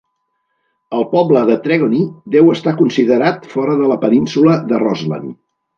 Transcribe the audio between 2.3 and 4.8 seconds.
deu estar considerat fora de la península